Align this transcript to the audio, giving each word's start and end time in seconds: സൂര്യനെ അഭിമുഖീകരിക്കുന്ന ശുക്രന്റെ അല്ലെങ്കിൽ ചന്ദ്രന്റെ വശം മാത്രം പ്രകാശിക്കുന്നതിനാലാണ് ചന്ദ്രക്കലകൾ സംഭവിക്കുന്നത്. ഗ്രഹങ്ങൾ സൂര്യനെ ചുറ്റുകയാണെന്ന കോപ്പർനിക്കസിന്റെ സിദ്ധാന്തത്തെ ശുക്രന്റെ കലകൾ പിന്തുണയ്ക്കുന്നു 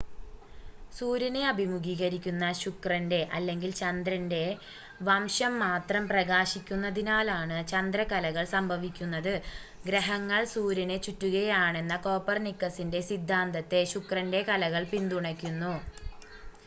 സൂര്യനെ 0.93 1.41
അഭിമുഖീകരിക്കുന്ന 1.47 2.45
ശുക്രന്റെ 2.61 3.19
അല്ലെങ്കിൽ 3.31 3.71
ചന്ദ്രന്റെ 3.75 4.41
വശം 5.01 5.53
മാത്രം 5.59 6.03
പ്രകാശിക്കുന്നതിനാലാണ് 6.07 7.57
ചന്ദ്രക്കലകൾ 7.67 8.45
സംഭവിക്കുന്നത്. 8.53 9.33
ഗ്രഹങ്ങൾ 9.85 10.41
സൂര്യനെ 10.53 10.97
ചുറ്റുകയാണെന്ന 10.99 11.97
കോപ്പർനിക്കസിന്റെ 12.07 13.01
സിദ്ധാന്തത്തെ 13.11 13.83
ശുക്രന്റെ 13.93 14.41
കലകൾ 14.43 14.85
പിന്തുണയ്ക്കുന്നു 14.91 15.73